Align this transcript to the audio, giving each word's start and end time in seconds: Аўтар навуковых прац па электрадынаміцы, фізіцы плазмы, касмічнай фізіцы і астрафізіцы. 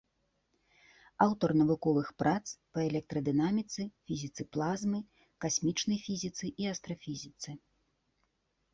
Аўтар 1.25 1.49
навуковых 1.61 2.07
прац 2.21 2.45
па 2.73 2.81
электрадынаміцы, 2.89 3.81
фізіцы 4.07 4.41
плазмы, 4.57 4.99
касмічнай 5.47 5.99
фізіцы 6.09 6.45
і 6.65 6.71
астрафізіцы. 6.75 7.51